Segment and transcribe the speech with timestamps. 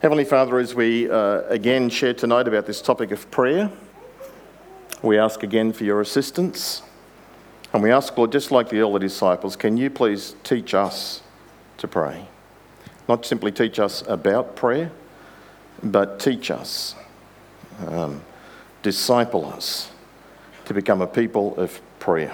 [0.00, 3.70] Heavenly Father, as we uh, again share tonight about this topic of prayer,
[5.02, 6.80] we ask again for your assistance.
[7.74, 11.20] And we ask, Lord, just like the early disciples, can you please teach us
[11.76, 12.26] to pray?
[13.10, 14.90] Not simply teach us about prayer,
[15.82, 16.94] but teach us,
[17.86, 18.22] um,
[18.82, 19.90] disciple us
[20.64, 22.32] to become a people of prayer.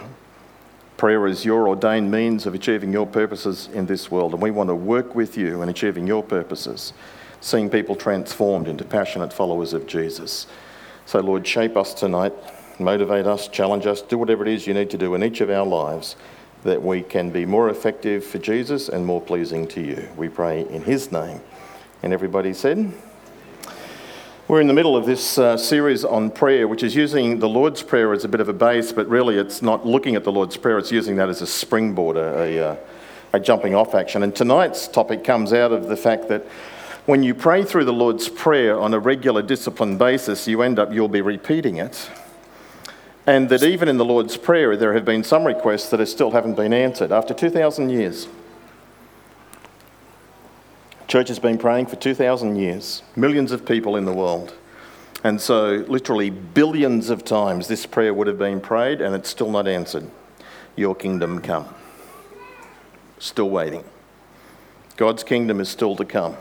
[0.99, 4.71] Prayer is your ordained means of achieving your purposes in this world, and we want
[4.71, 6.93] to work with you in achieving your purposes
[7.41, 10.47] seeing people transformed into passionate followers of Jesus.
[11.05, 12.33] So, Lord, shape us tonight,
[12.79, 15.51] motivate us, challenge us, do whatever it is you need to do in each of
[15.51, 16.17] our lives
[16.65, 20.09] that we can be more effective for Jesus and more pleasing to you.
[20.17, 21.41] We pray in His name.
[22.03, 22.93] And everybody said,
[24.49, 27.83] we're in the middle of this uh, series on prayer, which is using the Lord's
[27.83, 30.57] Prayer as a bit of a base, but really it's not looking at the Lord's
[30.57, 32.77] Prayer, it's using that as a springboard, a, a, uh,
[33.33, 34.23] a jumping off action.
[34.23, 36.47] And tonight's topic comes out of the fact that
[37.07, 40.93] when you pray through the Lord's Prayer on a regular disciplined basis, you end up,
[40.93, 42.11] you'll be repeating it.
[43.29, 46.55] And that even in the Lord's Prayer, there have been some requests that still haven't
[46.55, 48.27] been answered after 2,000 years.
[51.07, 54.55] Church has been praying for 2,000 years, millions of people in the world.
[55.23, 59.51] And so, literally, billions of times this prayer would have been prayed and it's still
[59.51, 60.11] not answered.
[60.75, 61.73] Your kingdom come.
[63.19, 63.85] Still waiting.
[64.97, 66.37] God's kingdom is still to come.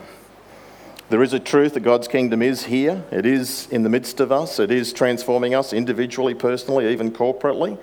[1.08, 3.04] There is a truth that God's kingdom is here.
[3.12, 4.58] It is in the midst of us.
[4.58, 7.78] It is transforming us individually, personally, even corporately.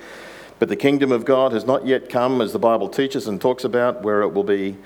[0.59, 3.63] But the kingdom of God has not yet come, as the Bible teaches and talks
[3.63, 4.77] about, where it will be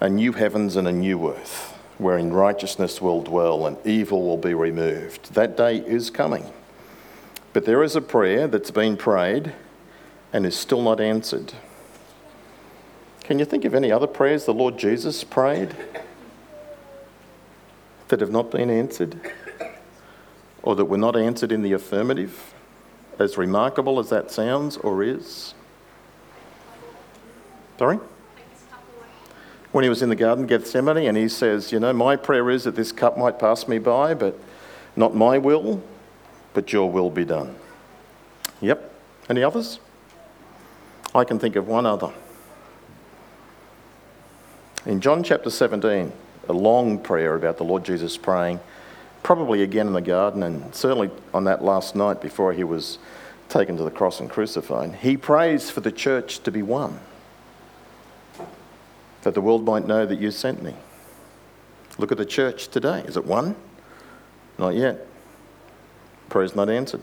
[0.00, 4.54] a new heavens and a new earth, wherein righteousness will dwell and evil will be
[4.54, 5.32] removed.
[5.34, 6.52] That day is coming.
[7.52, 9.52] But there is a prayer that's been prayed
[10.32, 11.52] and is still not answered.
[13.22, 15.76] Can you think of any other prayers the Lord Jesus prayed?
[18.14, 19.20] That have not been answered
[20.62, 22.54] or that were not answered in the affirmative,
[23.18, 25.52] as remarkable as that sounds or is?
[27.76, 27.98] Sorry?
[29.72, 32.50] When he was in the Garden of Gethsemane and he says, You know, my prayer
[32.50, 34.38] is that this cup might pass me by, but
[34.94, 35.82] not my will,
[36.52, 37.56] but your will be done.
[38.60, 38.94] Yep.
[39.28, 39.80] Any others?
[41.12, 42.12] I can think of one other.
[44.86, 46.12] In John chapter 17,
[46.48, 48.60] a long prayer about the Lord Jesus praying,
[49.22, 52.98] probably again in the garden, and certainly on that last night before he was
[53.48, 54.94] taken to the cross and crucified.
[54.96, 56.98] He prays for the church to be one,
[59.22, 60.74] that the world might know that you sent me.
[61.98, 63.00] Look at the church today.
[63.06, 63.54] Is it one?
[64.58, 65.06] Not yet.
[66.28, 67.02] Prayer's not answered.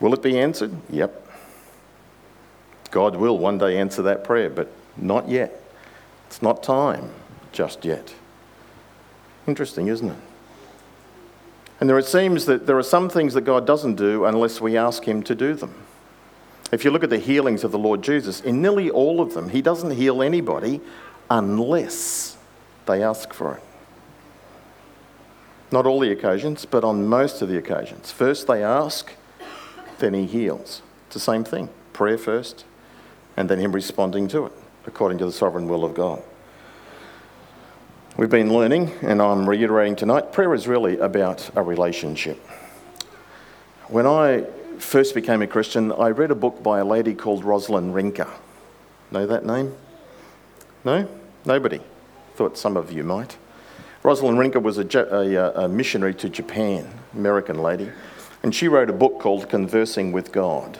[0.00, 0.72] Will it be answered?
[0.90, 1.26] Yep.
[2.90, 5.60] God will one day answer that prayer, but not yet.
[6.26, 7.10] It's not time
[7.52, 8.14] just yet.
[9.46, 10.18] Interesting, isn't it?
[11.80, 14.76] And there it seems that there are some things that God doesn't do unless we
[14.76, 15.74] ask Him to do them.
[16.72, 19.48] If you look at the healings of the Lord Jesus, in nearly all of them,
[19.50, 20.80] He doesn't heal anybody
[21.30, 22.36] unless
[22.86, 23.62] they ask for it.
[25.70, 28.10] Not all the occasions, but on most of the occasions.
[28.10, 29.12] First they ask,
[29.98, 30.82] then He heals.
[31.06, 32.64] It's the same thing prayer first,
[33.36, 34.52] and then Him responding to it
[34.86, 36.22] according to the sovereign will of God.
[38.18, 42.36] We've been learning, and I'm reiterating tonight, prayer is really about a relationship.
[43.86, 44.42] When I
[44.80, 48.28] first became a Christian, I read a book by a lady called Rosalind Rinker.
[49.12, 49.72] Know that name?
[50.84, 51.08] No?
[51.44, 51.80] Nobody?
[52.34, 53.36] Thought some of you might.
[54.02, 57.92] Rosalind Rinker was a, a, a missionary to Japan, American lady,
[58.42, 60.76] and she wrote a book called Conversing with God.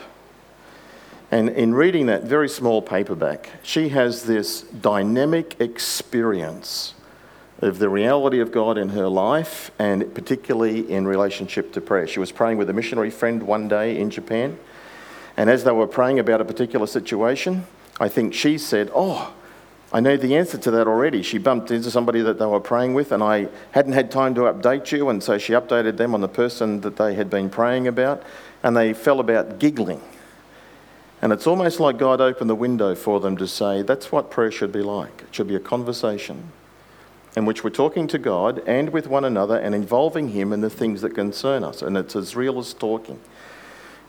[1.31, 6.95] And in reading that very small paperback, she has this dynamic experience
[7.61, 12.07] of the reality of God in her life, and particularly in relationship to prayer.
[12.07, 14.59] She was praying with a missionary friend one day in Japan,
[15.37, 17.67] and as they were praying about a particular situation,
[17.99, 19.35] I think she said, Oh,
[19.93, 21.23] I know the answer to that already.
[21.23, 24.43] She bumped into somebody that they were praying with, and I hadn't had time to
[24.43, 27.89] update you, and so she updated them on the person that they had been praying
[27.89, 28.23] about,
[28.63, 30.03] and they fell about giggling.
[31.21, 34.53] And it's almost like God opened the window for them to say, That's what prayer
[34.53, 35.23] should be like.
[35.23, 36.53] It should be a conversation
[37.37, 40.71] in which we're talking to God and with one another and involving Him in the
[40.71, 41.83] things that concern us.
[41.83, 43.21] And it's as real as talking.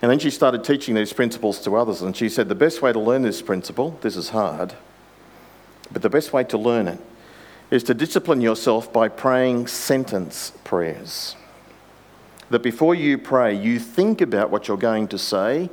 [0.01, 2.01] And then she started teaching these principles to others.
[2.01, 4.73] And she said, The best way to learn this principle, this is hard,
[5.91, 6.99] but the best way to learn it
[7.71, 11.35] is to discipline yourself by praying sentence prayers.
[12.49, 15.69] That before you pray, you think about what you're going to say,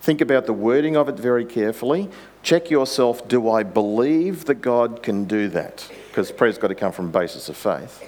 [0.00, 2.08] think about the wording of it very carefully,
[2.42, 5.88] check yourself do I believe that God can do that?
[6.16, 8.02] Because prayer's got to come from a basis of faith.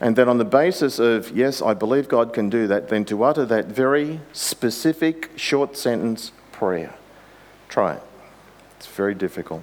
[0.00, 3.24] And then, on the basis of, yes, I believe God can do that, then to
[3.24, 6.94] utter that very specific short sentence prayer.
[7.68, 8.02] Try it.
[8.78, 9.62] It's very difficult,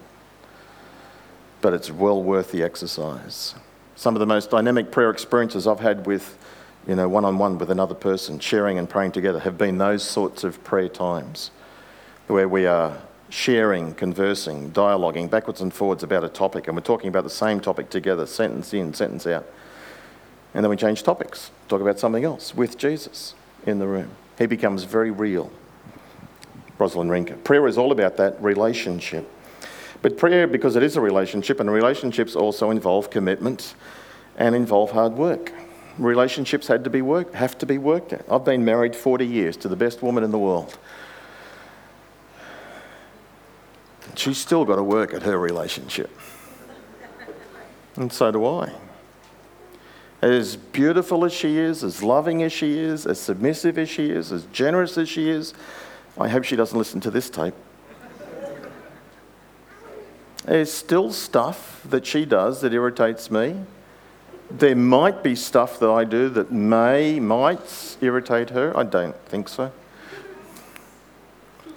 [1.61, 3.55] but it's well worth the exercise.
[3.95, 6.37] Some of the most dynamic prayer experiences I've had with,
[6.87, 10.03] you know, one on one with another person, sharing and praying together, have been those
[10.03, 11.49] sorts of prayer times
[12.27, 17.07] where we are sharing, conversing, dialoguing backwards and forwards about a topic, and we're talking
[17.07, 19.45] about the same topic together, sentence in, sentence out.
[20.53, 23.33] And then we change topics, talk about something else with Jesus
[23.65, 24.09] in the room.
[24.37, 25.49] He becomes very real.
[26.77, 27.41] Rosalind Rinker.
[27.43, 29.29] Prayer is all about that relationship.
[30.01, 33.75] But prayer, because it is a relationship, and relationships also involve commitment
[34.37, 35.53] and involve hard work.
[35.97, 38.25] Relationships had to be worked, have to be worked at.
[38.29, 40.77] I've been married 40 years to the best woman in the world.
[44.17, 46.09] She's still got to work at her relationship.
[47.95, 48.71] And so do I.
[50.21, 54.31] As beautiful as she is, as loving as she is, as submissive as she is,
[54.31, 55.53] as generous as she is,
[56.19, 57.55] I hope she doesn't listen to this tape.
[60.45, 63.55] There's still stuff that she does that irritates me.
[64.49, 68.75] There might be stuff that I do that may, might irritate her.
[68.77, 69.71] I don't think so.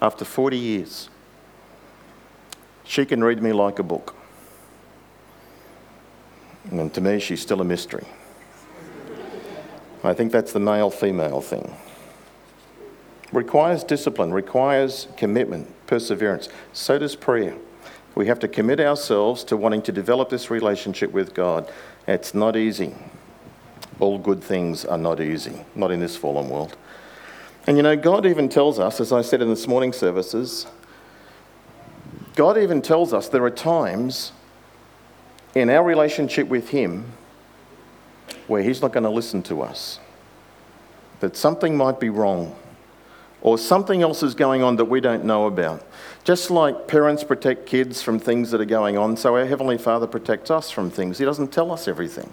[0.03, 1.09] After 40 years.
[2.85, 4.15] She can read me like a book.
[6.71, 8.07] And to me, she's still a mystery.
[10.03, 11.75] I think that's the male female thing.
[13.33, 16.49] Requires discipline, requires commitment, perseverance.
[16.73, 17.57] So does prayer.
[18.15, 21.71] We have to commit ourselves to wanting to develop this relationship with God.
[22.07, 22.95] It's not easy.
[23.99, 26.77] All good things are not easy, not in this fallen world.
[27.67, 30.67] And you know, God even tells us, as I said in this morning services,
[32.35, 34.33] God even tells us there are times
[35.55, 37.13] in our relationship with Him
[38.49, 40.01] where He's not going to listen to us,
[41.21, 42.57] that something might be wrong,
[43.41, 45.87] or something else is going on that we don't know about.
[46.25, 50.07] Just like parents protect kids from things that are going on, so our Heavenly Father
[50.07, 51.19] protects us from things.
[51.19, 52.33] He doesn't tell us everything,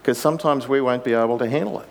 [0.00, 1.88] because sometimes we won't be able to handle it.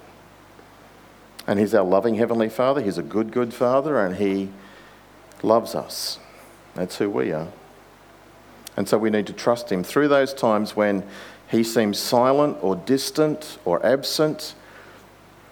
[1.45, 4.50] And He's our loving Heavenly Father, He's a good, good Father, and He
[5.44, 6.19] loves us.
[6.75, 7.48] That's who we are.
[8.77, 11.04] And so we need to trust Him through those times when
[11.50, 14.56] He seems silent or distant or absent.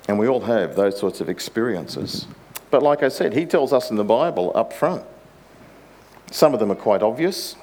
[0.08, 2.28] And we all have those sorts of experiences.
[2.72, 5.04] But like I said, He tells us in the Bible up front.
[6.31, 7.56] Some of them are quite obvious.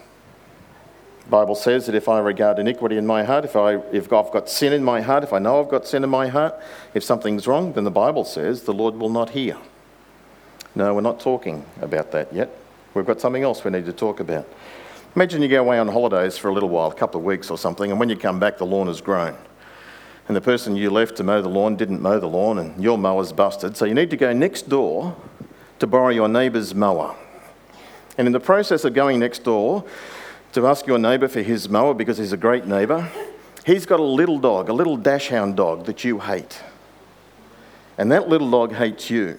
[1.24, 4.30] The Bible says that if I regard iniquity in my heart, if, I, if I've
[4.30, 6.54] got sin in my heart, if I know I've got sin in my heart,
[6.92, 9.56] if something's wrong, then the Bible says the Lord will not hear.
[10.74, 12.50] No, we're not talking about that yet.
[12.94, 14.48] We've got something else we need to talk about.
[15.16, 17.58] Imagine you go away on holidays for a little while, a couple of weeks or
[17.58, 19.36] something, and when you come back, the lawn has grown.
[20.26, 22.96] And the person you left to mow the lawn didn't mow the lawn, and your
[22.96, 23.76] mower's busted.
[23.76, 25.14] So you need to go next door
[25.78, 27.14] to borrow your neighbour's mower.
[28.16, 29.84] And in the process of going next door
[30.52, 33.08] to ask your neighbour for his mower because he's a great neighbour,
[33.66, 36.62] he's got a little dog, a little dachshund dog that you hate.
[37.98, 39.38] And that little dog hates you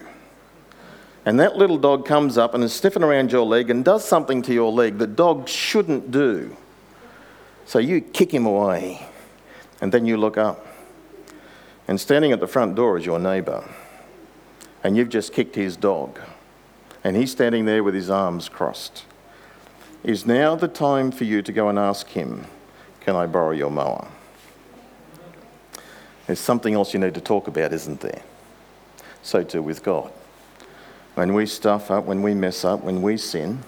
[1.26, 4.42] and that little dog comes up and is sniffing around your leg and does something
[4.42, 6.56] to your leg that dogs shouldn't do.
[7.66, 9.04] So you kick him away,
[9.80, 10.64] and then you look up.
[11.88, 13.68] And standing at the front door is your neighbour,
[14.84, 16.20] and you've just kicked his dog,
[17.02, 19.04] and he's standing there with his arms crossed.
[20.04, 22.46] Is now the time for you to go and ask him,
[23.00, 24.06] Can I borrow your mower?
[26.28, 28.22] There's something else you need to talk about, isn't there?
[29.24, 30.12] So too with God
[31.16, 33.62] when we stuff up, when we mess up, when we sin,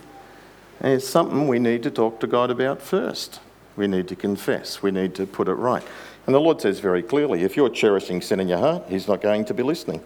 [0.81, 3.41] it's something we need to talk to God about first.
[3.75, 4.83] We need to confess.
[4.83, 5.83] We need to put it right.
[6.27, 9.23] And the Lord says very clearly if you're cherishing sin in your heart, He's not
[9.23, 10.03] going to be listening.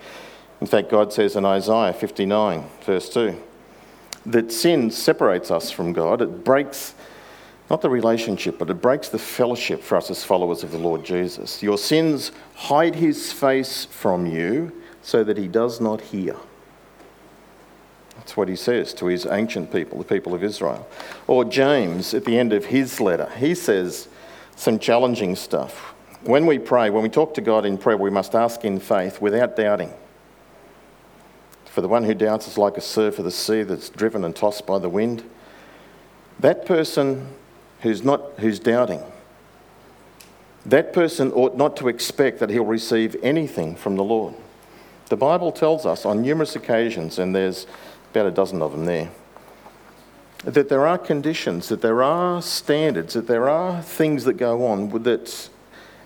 [0.60, 3.36] In fact, God says in Isaiah 59, verse 2,
[4.26, 6.22] that sin separates us from God.
[6.22, 6.94] It breaks
[7.68, 11.04] not the relationship, but it breaks the fellowship for us as followers of the Lord
[11.04, 11.60] Jesus.
[11.60, 14.70] Your sins hide His face from you
[15.02, 16.36] so that He does not hear.
[18.16, 20.86] That's what he says to his ancient people, the people of Israel.
[21.26, 24.08] Or James at the end of his letter, he says
[24.56, 25.94] some challenging stuff.
[26.22, 29.20] When we pray, when we talk to God in prayer, we must ask in faith
[29.20, 29.92] without doubting.
[31.64, 34.36] For the one who doubts is like a surf of the sea that's driven and
[34.36, 35.28] tossed by the wind.
[36.38, 37.28] That person
[37.80, 39.02] who's not who's doubting,
[40.66, 44.34] that person ought not to expect that he'll receive anything from the Lord.
[45.08, 47.66] The Bible tells us on numerous occasions, and there's
[48.12, 49.10] about a dozen of them there,
[50.44, 54.90] that there are conditions, that there are standards, that there are things that go on
[55.02, 55.48] that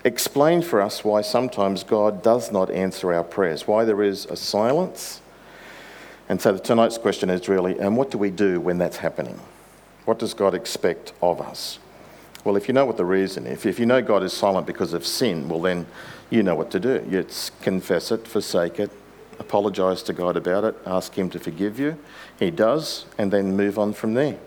[0.05, 4.37] explain for us why sometimes God does not answer our prayers, why there is a
[4.37, 5.21] silence.
[6.29, 9.41] And so tonight's question is really, and what do we do when that's happening?
[10.05, 11.81] What does God expect of us?
[12.45, 14.93] Well, if you know what the reason is, if you know God is silent because
[14.93, 15.87] of sin, well, then
[16.31, 17.05] you know what to do.
[17.11, 17.27] You
[17.63, 18.93] confess it, forsake it,
[19.39, 21.99] apologise to God about it, ask Him to forgive you.
[22.39, 24.39] He does, and then move on from there.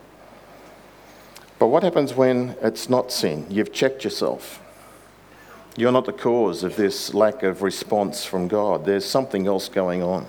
[1.58, 3.46] But what happens when it's not sin?
[3.50, 4.62] You've checked yourself.
[5.76, 8.86] You're not the cause of this lack of response from God.
[8.86, 10.26] There's something else going on.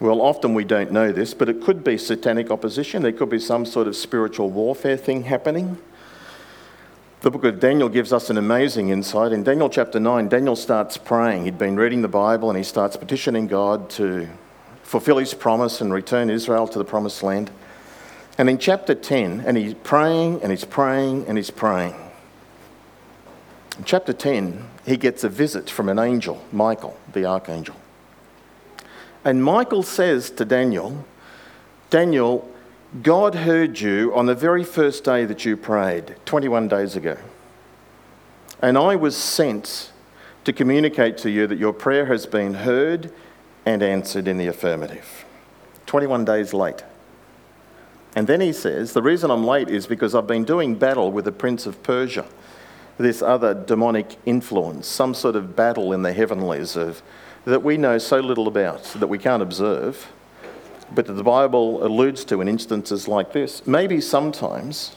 [0.00, 3.02] Well, often we don't know this, but it could be satanic opposition.
[3.02, 5.78] There could be some sort of spiritual warfare thing happening.
[7.22, 9.32] The book of Daniel gives us an amazing insight.
[9.32, 11.44] In Daniel chapter 9, Daniel starts praying.
[11.44, 14.28] He'd been reading the Bible and he starts petitioning God to
[14.82, 17.50] fulfill his promise and return Israel to the promised land.
[18.36, 21.94] And in chapter 10, and he's praying and he's praying and he's praying.
[23.78, 27.76] In chapter 10, he gets a visit from an angel, Michael, the archangel.
[29.24, 31.06] And Michael says to Daniel,
[31.88, 32.48] Daniel,
[33.02, 37.18] God heard you on the very first day that you prayed, 21 days ago.
[38.62, 39.92] And I was sent
[40.44, 43.12] to communicate to you that your prayer has been heard
[43.66, 45.24] and answered in the affirmative.
[45.86, 46.84] 21 days late.
[48.14, 51.24] And then he says, The reason I'm late is because I've been doing battle with
[51.24, 52.24] the prince of Persia,
[52.96, 57.02] this other demonic influence, some sort of battle in the heavenlies of
[57.44, 60.06] that we know so little about, that we can't observe,
[60.94, 63.66] but the Bible alludes to in instances like this.
[63.66, 64.96] Maybe sometimes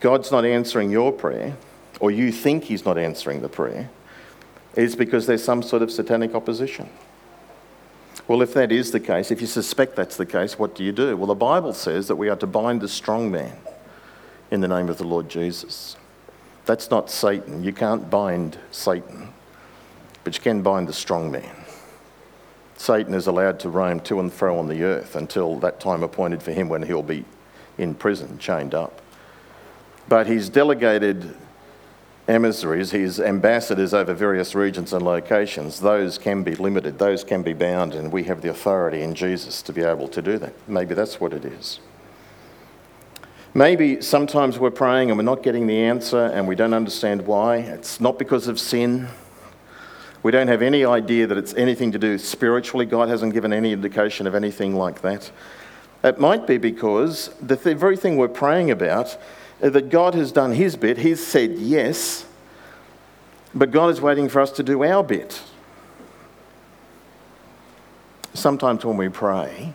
[0.00, 1.56] God's not answering your prayer,
[2.00, 3.90] or you think He's not answering the prayer,
[4.76, 6.88] is because there's some sort of satanic opposition.
[8.26, 10.92] Well, if that is the case, if you suspect that's the case, what do you
[10.92, 11.16] do?
[11.16, 13.56] Well, the Bible says that we are to bind the strong man
[14.50, 15.96] in the name of the Lord Jesus.
[16.66, 17.64] That's not Satan.
[17.64, 19.32] You can't bind Satan
[20.28, 21.56] but you can bind the strong man.
[22.78, 26.42] Satan is allowed to roam to and fro on the earth until that time appointed
[26.42, 27.24] for him when he'll be
[27.76, 29.02] in prison, chained up.
[30.08, 31.34] But he's delegated
[32.28, 37.52] emissaries, his ambassadors over various regions and locations, those can be limited, those can be
[37.52, 40.54] bound, and we have the authority in Jesus to be able to do that.
[40.68, 41.80] Maybe that's what it is.
[43.54, 47.56] Maybe sometimes we're praying and we're not getting the answer and we don't understand why.
[47.56, 49.08] It's not because of sin.
[50.22, 52.86] We don't have any idea that it's anything to do spiritually.
[52.86, 55.30] God hasn't given any indication of anything like that.
[56.02, 59.16] It might be because the th- very thing we're praying about,
[59.62, 62.26] uh, that God has done his bit, he's said yes,
[63.54, 65.40] but God is waiting for us to do our bit.
[68.34, 69.74] Sometimes when we pray,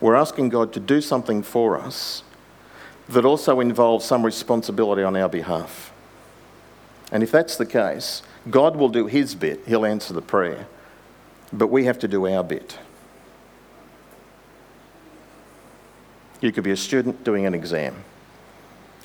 [0.00, 2.22] we're asking God to do something for us
[3.08, 5.92] that also involves some responsibility on our behalf.
[7.12, 10.66] And if that's the case, God will do his bit, he'll answer the prayer,
[11.52, 12.78] but we have to do our bit.
[16.40, 18.04] You could be a student doing an exam,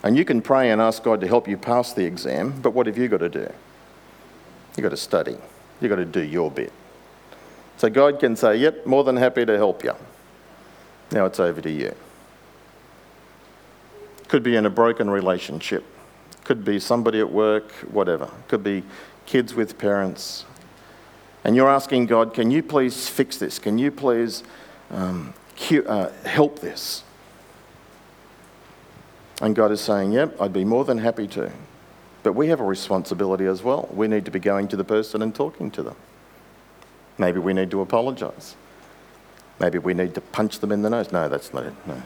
[0.04, 2.86] and you can pray and ask God to help you pass the exam, but what
[2.88, 3.52] have you got to do?
[4.76, 5.38] You've got to study,
[5.80, 6.72] you've got to do your bit.
[7.78, 9.96] So God can say, Yep, more than happy to help you.
[11.12, 11.96] Now it's over to you.
[14.28, 15.84] Could be in a broken relationship.
[16.44, 18.30] Could be somebody at work, whatever.
[18.48, 18.84] Could be
[19.26, 20.46] kids with parents,
[21.44, 23.60] and you're asking God, can you please fix this?
[23.60, 24.44] Can you please
[24.92, 27.04] um, cure, uh, help this?
[29.42, 31.52] And God is saying, yep, I'd be more than happy to.
[32.22, 33.90] But we have a responsibility as well.
[33.92, 35.96] We need to be going to the person and talking to them.
[37.18, 38.56] Maybe we need to apologize.
[39.60, 41.12] Maybe we need to punch them in the nose.
[41.12, 41.74] No, that's not it.
[41.88, 42.02] No.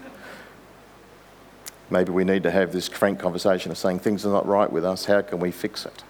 [1.89, 4.83] Maybe we need to have this frank conversation of saying things are not right with
[4.83, 5.05] us.
[5.05, 6.03] How can we fix it?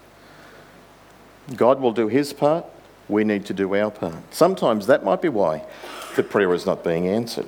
[1.55, 2.65] God will do his part,
[3.07, 4.33] we need to do our part.
[4.33, 5.63] Sometimes that might be why
[6.15, 7.47] the prayer is not being answered.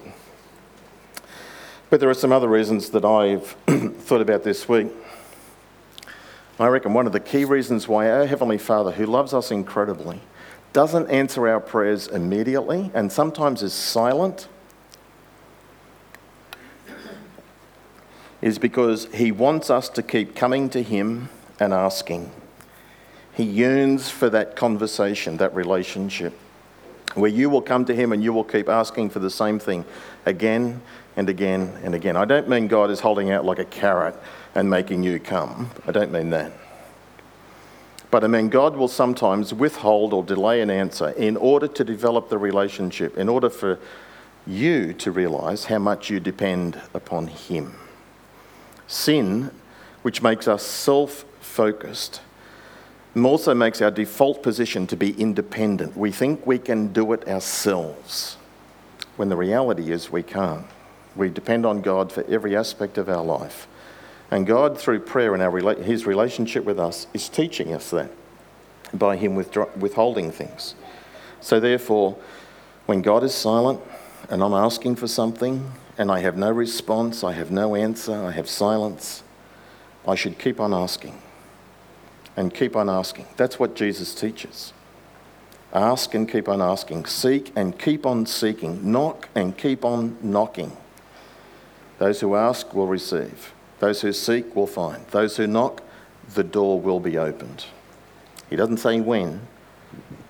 [1.89, 3.47] But there are some other reasons that I've
[4.01, 4.91] thought about this week.
[6.59, 10.21] I reckon one of the key reasons why our Heavenly Father, who loves us incredibly,
[10.73, 14.47] doesn't answer our prayers immediately and sometimes is silent
[18.41, 21.29] is because He wants us to keep coming to Him
[21.59, 22.31] and asking.
[23.33, 26.33] He yearns for that conversation, that relationship,
[27.13, 29.85] where you will come to Him and you will keep asking for the same thing
[30.25, 30.81] again
[31.15, 32.15] and again and again.
[32.15, 34.15] I don't mean God is holding out like a carrot
[34.55, 35.69] and making you come.
[35.87, 36.51] I don't mean that.
[38.09, 42.29] But I mean, God will sometimes withhold or delay an answer in order to develop
[42.29, 43.79] the relationship, in order for
[44.45, 47.75] you to realize how much you depend upon Him.
[48.87, 49.51] Sin
[50.01, 52.21] which makes us self focused.
[53.21, 55.97] Also makes our default position to be independent.
[55.97, 58.37] We think we can do it ourselves,
[59.15, 60.65] when the reality is we can't.
[61.15, 63.67] We depend on God for every aspect of our life.
[64.29, 68.11] And God, through prayer and our, His relationship with us, is teaching us that
[68.93, 70.75] by Him withholding things.
[71.41, 72.17] So, therefore,
[72.85, 73.81] when God is silent
[74.29, 78.31] and I'm asking for something and I have no response, I have no answer, I
[78.31, 79.23] have silence,
[80.07, 81.21] I should keep on asking
[82.35, 83.25] and keep on asking.
[83.35, 84.73] That's what Jesus teaches.
[85.73, 87.05] Ask and keep on asking.
[87.07, 88.89] Seek and keep on seeking.
[88.89, 90.77] Knock and keep on knocking.
[91.97, 93.53] Those who ask will receive.
[93.79, 95.05] Those who seek will find.
[95.07, 95.81] Those who knock,
[96.33, 97.65] the door will be opened.
[98.49, 99.41] He doesn't say when,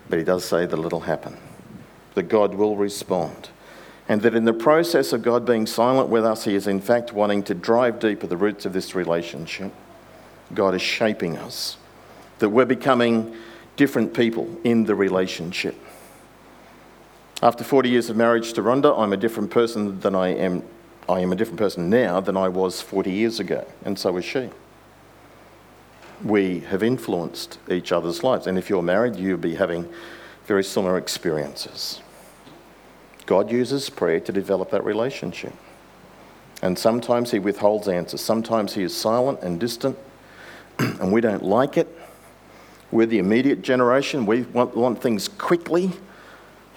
[0.10, 1.38] but he does say that it'll happen,
[2.16, 3.50] that God will respond.
[4.10, 7.14] And that in the process of God being silent with us, He is in fact
[7.14, 9.72] wanting to drive deeper the roots of this relationship.
[10.54, 11.78] God is shaping us,
[12.40, 13.36] that we're becoming
[13.76, 15.76] different people in the relationship.
[17.42, 20.64] After 40 years of marriage to Rhonda, I'm a different person than I am.
[21.10, 24.26] I am a different person now than I was 40 years ago, and so is
[24.26, 24.50] she
[26.24, 28.48] we have influenced each other's lives.
[28.48, 29.88] And if you're married, you'll be having
[30.46, 32.02] very similar experiences.
[33.28, 35.54] God uses prayer to develop that relationship.
[36.64, 38.22] And sometimes He withholds answers.
[38.22, 39.98] Sometimes He is silent and distant,
[40.80, 41.88] and we don't like it.
[42.90, 44.26] We're the immediate generation.
[44.26, 45.92] We want, want things quickly.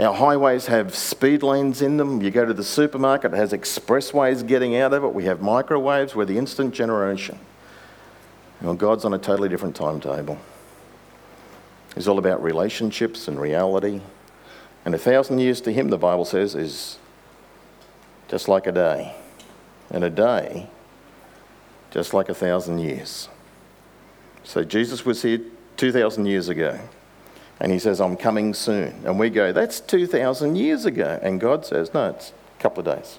[0.01, 2.21] Our highways have speed lanes in them.
[2.21, 5.15] You go to the supermarket, it has expressways getting out of it.
[5.15, 6.17] We have microwaves.
[6.17, 7.39] We're the instant generation.
[8.61, 10.39] Well, God's on a totally different timetable.
[11.97, 14.01] It's all about relationships and reality.
[14.85, 16.99] And a thousand years to him, the Bible says, is
[18.29, 19.15] just like a day.
[19.91, 20.69] And a day,
[21.91, 23.29] just like a thousand years.
[24.45, 25.41] So Jesus was here
[25.77, 26.79] 2,000 years ago.
[27.59, 29.03] And he says, I'm coming soon.
[29.05, 31.19] And we go, that's 2,000 years ago.
[31.23, 33.19] And God says, no, it's a couple of days.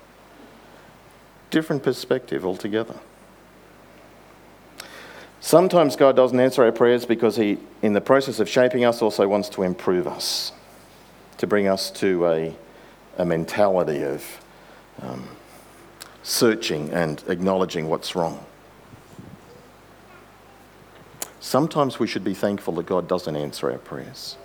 [1.52, 2.96] Different perspective altogether.
[5.42, 9.28] Sometimes God doesn't answer our prayers because He, in the process of shaping us, also
[9.28, 10.52] wants to improve us,
[11.42, 12.56] to bring us to a,
[13.18, 14.24] a mentality of
[15.02, 15.28] um,
[16.22, 18.46] searching and acknowledging what's wrong.
[21.40, 24.38] Sometimes we should be thankful that God doesn't answer our prayers.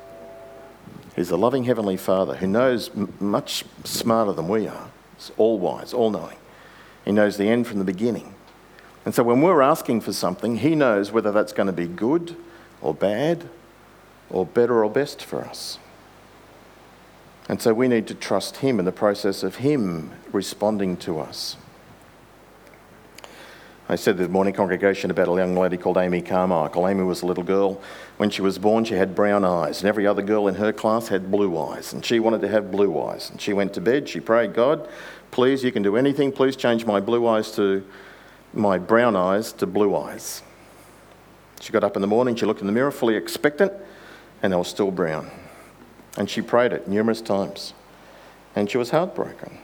[1.15, 4.89] He's a loving Heavenly Father who knows m- much smarter than we are.
[5.19, 6.39] He's all wise, all knowing.
[7.05, 8.35] He knows the end from the beginning.
[9.05, 12.37] And so when we're asking for something, He knows whether that's going to be good
[12.81, 13.51] or bad
[14.31, 15.79] or better or best for us.
[17.49, 21.57] And so we need to trust Him in the process of Him responding to us.
[23.89, 26.89] I said this morning congregation about a young lady called Amy Carmichael.
[26.89, 27.81] Amy was a little girl.
[28.17, 31.07] When she was born, she had brown eyes, and every other girl in her class
[31.07, 33.31] had blue eyes, and she wanted to have blue eyes.
[33.31, 34.89] And she went to bed, she prayed, God,
[35.31, 37.87] please, you can do anything, please change my blue eyes to
[38.53, 40.43] my brown eyes to blue eyes.
[41.61, 43.73] She got up in the morning, she looked in the mirror, fully expectant,
[44.43, 45.31] and they were still brown.
[46.17, 47.75] And she prayed it numerous times.
[48.55, 49.59] And she was heartbroken.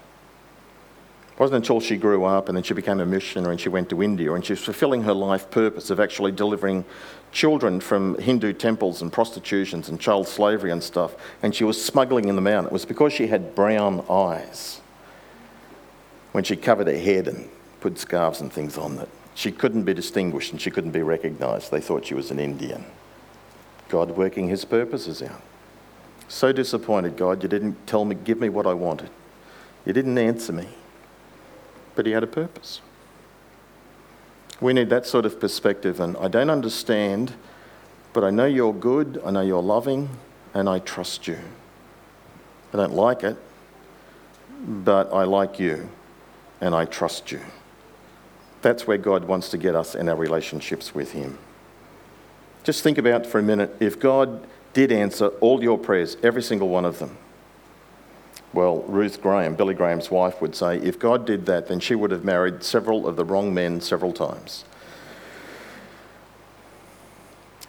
[1.32, 3.88] It wasn't until she grew up and then she became a missionary and she went
[3.88, 6.84] to India and she was fulfilling her life purpose of actually delivering
[7.32, 11.14] children from Hindu temples and prostitutions and child slavery and stuff.
[11.42, 12.66] And she was smuggling them out.
[12.66, 14.82] It was because she had brown eyes
[16.32, 17.48] when she covered her head and
[17.80, 21.70] put scarves and things on that she couldn't be distinguished and she couldn't be recognized.
[21.70, 22.84] They thought she was an Indian.
[23.88, 25.40] God working his purposes out.
[26.32, 29.10] So disappointed, God, you didn't tell me, give me what I wanted.
[29.84, 30.66] You didn't answer me.
[31.94, 32.80] But he had a purpose.
[34.58, 37.34] We need that sort of perspective, and I don't understand,
[38.14, 40.08] but I know you're good, I know you're loving,
[40.54, 41.38] and I trust you.
[42.72, 43.36] I don't like it,
[44.66, 45.90] but I like you,
[46.62, 47.40] and I trust you.
[48.62, 51.36] That's where God wants to get us in our relationships with Him.
[52.64, 56.68] Just think about for a minute if God did answer all your prayers, every single
[56.68, 57.16] one of them.
[58.52, 62.10] Well, Ruth Graham, Billy Graham's wife, would say if God did that, then she would
[62.10, 64.64] have married several of the wrong men several times.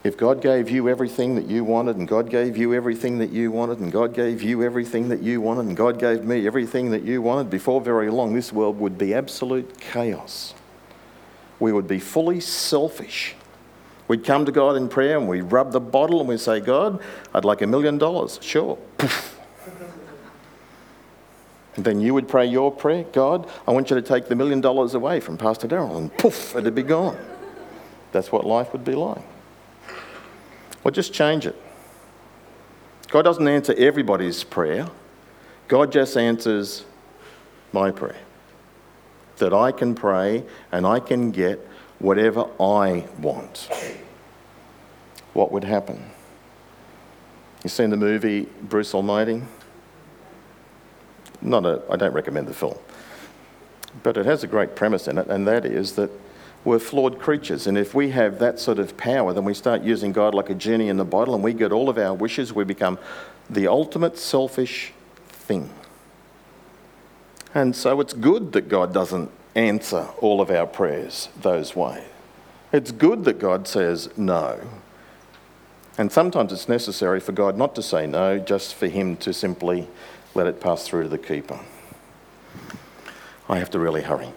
[0.03, 3.51] If God gave you everything that you wanted, and God gave you everything that you
[3.51, 7.03] wanted, and God gave you everything that you wanted, and God gave me everything that
[7.03, 10.53] you wanted, before very long, this world would be absolute chaos
[11.63, 13.35] we would be fully selfish.
[14.07, 17.01] We'd come to God in prayer and we'd rub the bottle and we'd say, God,
[17.33, 18.39] I'd like a million dollars.
[18.41, 18.77] Sure.
[21.75, 24.93] Then you would pray your prayer, God, I want you to take the million dollars
[24.93, 27.17] away from Pastor Darrell, and poof, it'd be gone.
[28.11, 29.23] that's what life would be like.
[30.83, 31.55] Well, just change it.
[33.09, 34.87] God doesn't answer everybody's prayer,
[35.67, 36.85] God just answers
[37.71, 38.19] my prayer.
[39.37, 41.67] That I can pray and I can get
[41.99, 43.69] whatever I want.
[45.34, 46.03] What would happen?
[47.63, 49.41] You seen the movie Bruce Almighty?
[51.41, 52.77] Not a, I don't recommend the film,
[54.01, 56.10] but it has a great premise in it, and that is that
[56.65, 57.67] we're flawed creatures.
[57.67, 60.56] And if we have that sort of power, then we start using God like a
[60.56, 62.53] genie in the bottle and we get all of our wishes.
[62.53, 62.97] We become
[63.49, 64.93] the ultimate selfish
[65.27, 65.69] thing.
[67.53, 72.03] And so it's good that God doesn't answer all of our prayers those ways.
[72.71, 74.59] It's good that God says no.
[75.97, 79.87] And sometimes it's necessary for God not to say no, just for Him to simply
[80.33, 81.59] let it pass through to the keeper.
[83.47, 84.33] I have to really hurry.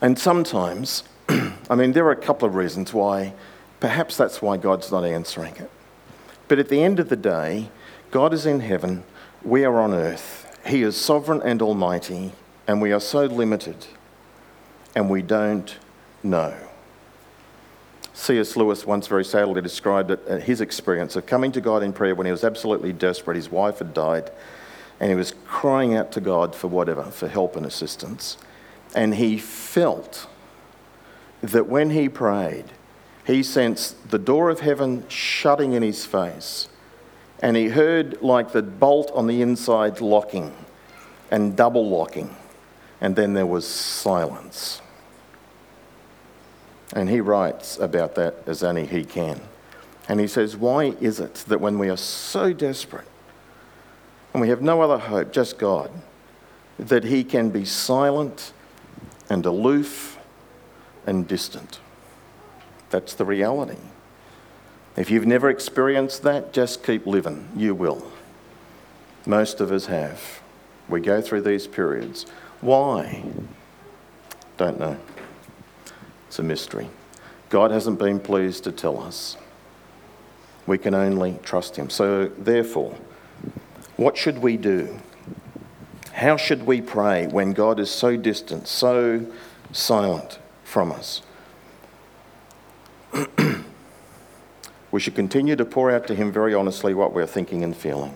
[0.00, 3.34] And sometimes, I mean, there are a couple of reasons why
[3.80, 5.70] perhaps that's why God's not answering it.
[6.48, 7.68] But at the end of the day,
[8.10, 9.04] God is in heaven,
[9.42, 10.58] we are on earth.
[10.66, 12.32] He is sovereign and almighty,
[12.66, 13.86] and we are so limited,
[14.94, 15.76] and we don't
[16.22, 16.54] know.
[18.12, 18.56] C.S.
[18.56, 22.14] Lewis once very sadly described it, uh, his experience of coming to God in prayer
[22.14, 23.36] when he was absolutely desperate.
[23.36, 24.30] His wife had died,
[24.98, 28.38] and he was crying out to God for whatever, for help and assistance.
[28.94, 30.26] And he felt
[31.42, 32.64] that when he prayed,
[33.26, 36.68] he sensed the door of heaven shutting in his face.
[37.40, 40.54] And he heard like the bolt on the inside locking
[41.30, 42.34] and double locking.
[43.06, 44.82] And then there was silence.
[46.92, 49.40] And he writes about that as only he can.
[50.08, 53.06] And he says, Why is it that when we are so desperate
[54.34, 55.92] and we have no other hope, just God,
[56.80, 58.52] that he can be silent
[59.30, 60.18] and aloof
[61.06, 61.78] and distant?
[62.90, 63.78] That's the reality.
[64.96, 67.50] If you've never experienced that, just keep living.
[67.54, 68.10] You will.
[69.24, 70.42] Most of us have.
[70.88, 72.26] We go through these periods.
[72.60, 73.22] Why?
[74.56, 74.96] Don't know.
[76.28, 76.88] It's a mystery.
[77.48, 79.36] God hasn't been pleased to tell us.
[80.66, 81.90] We can only trust Him.
[81.90, 82.96] So, therefore,
[83.96, 84.98] what should we do?
[86.12, 89.26] How should we pray when God is so distant, so
[89.72, 91.22] silent from us?
[94.90, 98.14] we should continue to pour out to Him very honestly what we're thinking and feeling.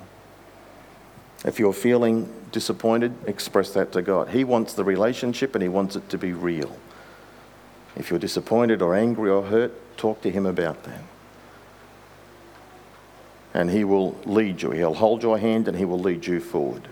[1.44, 4.28] If you're feeling disappointed, express that to God.
[4.28, 6.76] He wants the relationship and He wants it to be real.
[7.96, 11.02] If you're disappointed or angry or hurt, talk to Him about that.
[13.52, 14.70] And He will lead you.
[14.70, 16.88] He'll hold your hand and He will lead you forward.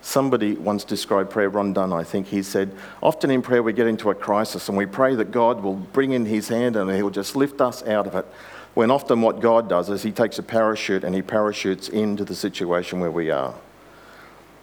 [0.00, 3.86] Somebody once described prayer, Ron Dunn, I think, he said, Often in prayer we get
[3.86, 7.10] into a crisis and we pray that God will bring in his hand and he'll
[7.10, 8.24] just lift us out of it.
[8.74, 12.34] When often what God does is he takes a parachute and he parachutes into the
[12.34, 13.54] situation where we are.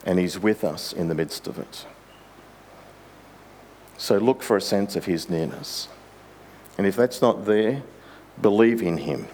[0.05, 1.85] And he's with us in the midst of it.
[3.97, 5.87] So look for a sense of his nearness.
[6.77, 7.81] And if that's not there,
[8.41, 9.27] believe in him,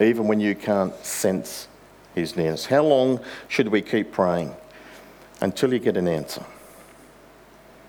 [0.00, 1.68] even when you can't sense
[2.14, 2.66] his nearness.
[2.66, 4.54] How long should we keep praying?
[5.40, 6.44] until you get an answer.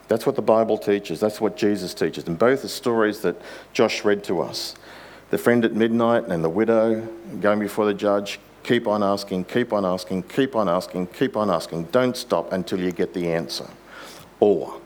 [0.08, 1.20] That's what the Bible teaches.
[1.20, 2.28] That's what Jesus teaches.
[2.28, 3.42] And both the stories that
[3.74, 4.76] Josh read to us
[5.32, 7.02] the friend at midnight and the widow
[7.42, 11.50] going before the judge keep on asking, keep on asking, keep on asking, keep on
[11.50, 11.84] asking.
[11.86, 13.70] Don't stop until you get the answer.
[14.40, 14.82] Or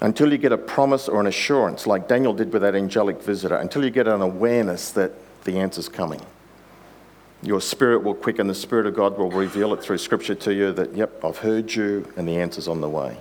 [0.00, 3.56] until you get a promise or an assurance, like Daniel did with that angelic visitor,
[3.56, 5.12] until you get an awareness that
[5.44, 6.20] the answer's coming.
[7.42, 10.72] Your spirit will quicken, the Spirit of God will reveal it through Scripture to you
[10.72, 13.18] that, yep, I've heard you, and the answer's on the way.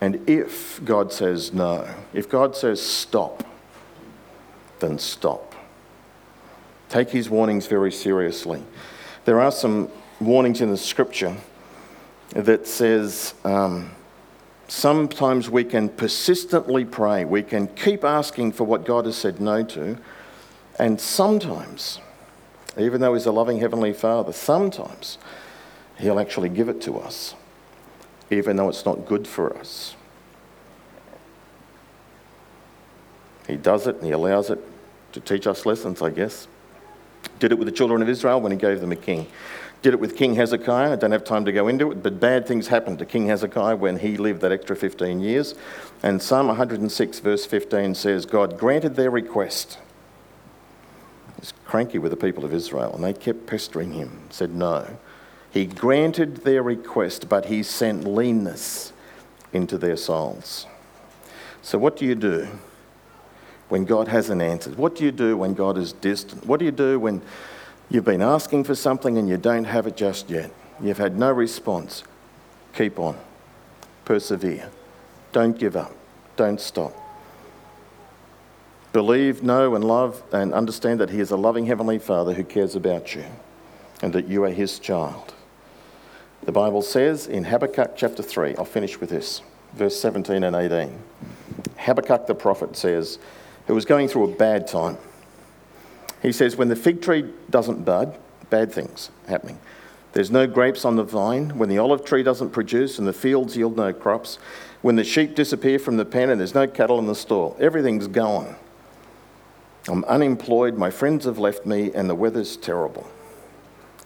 [0.00, 3.44] And if God says no, if God says stop,
[4.78, 5.47] then stop.
[6.88, 8.62] Take his warnings very seriously.
[9.24, 11.36] There are some warnings in the scripture
[12.30, 13.90] that says um,
[14.68, 19.62] sometimes we can persistently pray, we can keep asking for what God has said no
[19.64, 19.98] to,
[20.78, 22.00] and sometimes,
[22.78, 25.18] even though He's a loving Heavenly Father, sometimes
[25.98, 27.34] He'll actually give it to us,
[28.30, 29.96] even though it's not good for us.
[33.46, 34.60] He does it and He allows it
[35.12, 36.46] to teach us lessons, I guess.
[37.38, 39.26] Did it with the children of Israel when He gave them a king.
[39.80, 40.92] Did it with King Hezekiah.
[40.92, 43.76] I don't have time to go into it, but bad things happened to King Hezekiah
[43.76, 45.54] when he lived that extra 15 years.
[46.02, 49.78] And Psalm 106, verse 15 says, God granted their request
[51.38, 54.98] was cranky with the people of Israel, and they kept pestering him, said no.
[55.50, 58.92] He granted their request, but he sent leanness
[59.52, 60.66] into their souls.
[61.62, 62.48] So, what do you do
[63.68, 64.76] when God hasn't answered?
[64.76, 66.46] What do you do when God is distant?
[66.46, 67.22] What do you do when
[67.90, 70.50] you've been asking for something and you don't have it just yet?
[70.80, 72.04] You've had no response.
[72.74, 73.16] Keep on.
[74.04, 74.70] Persevere.
[75.32, 75.92] Don't give up.
[76.36, 76.94] Don't stop.
[78.92, 82.74] Believe, know, and love and understand that He is a loving Heavenly Father who cares
[82.74, 83.24] about you
[84.00, 85.34] and that you are His child.
[86.42, 89.42] The Bible says in Habakkuk chapter 3, I'll finish with this,
[89.74, 90.98] verse 17 and 18.
[91.76, 93.18] Habakkuk the prophet says,
[93.68, 94.98] who was going through a bad time.
[96.20, 98.18] He says, When the fig tree doesn't bud,
[98.50, 99.60] bad things happening.
[100.12, 103.56] There's no grapes on the vine, when the olive tree doesn't produce and the fields
[103.56, 104.38] yield no crops,
[104.80, 108.08] when the sheep disappear from the pen and there's no cattle in the stall, everything's
[108.08, 108.56] gone.
[109.86, 113.06] I'm unemployed, my friends have left me, and the weather's terrible.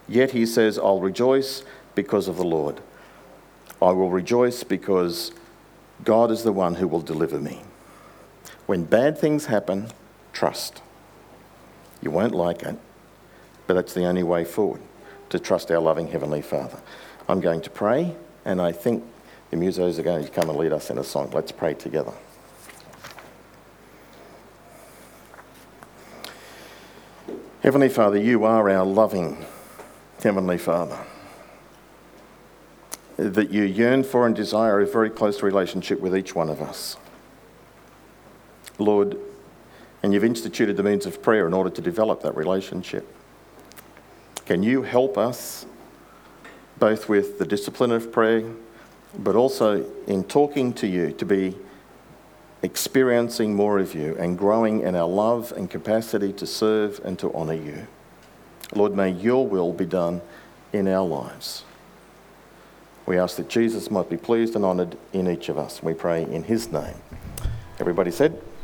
[0.09, 1.62] Yet he says, I'll rejoice
[1.94, 2.81] because of the Lord.
[3.81, 5.33] I will rejoice because
[6.05, 7.62] God is the one who will deliver me.
[8.73, 9.89] When bad things happen,
[10.33, 10.81] trust.
[12.01, 12.79] You won't like it,
[13.67, 14.81] but that's the only way forward
[15.29, 16.81] to trust our loving Heavenly Father.
[17.29, 19.05] I'm going to pray, and I think
[19.51, 21.31] the musos are going to come and lead us in a song.
[21.35, 22.15] Let's pray together.
[27.63, 29.45] Heavenly Father, you are our loving
[30.23, 30.99] Heavenly Father.
[33.19, 36.97] That you yearn for and desire a very close relationship with each one of us.
[38.83, 39.16] Lord,
[40.03, 43.07] and you've instituted the means of prayer in order to develop that relationship.
[44.45, 45.66] Can you help us
[46.79, 48.45] both with the discipline of prayer,
[49.18, 51.57] but also in talking to you to be
[52.62, 57.33] experiencing more of you and growing in our love and capacity to serve and to
[57.35, 57.87] honour you?
[58.75, 60.23] Lord, may your will be done
[60.73, 61.64] in our lives.
[63.05, 65.83] We ask that Jesus might be pleased and honoured in each of us.
[65.83, 66.95] We pray in his name.
[67.79, 68.40] Everybody said,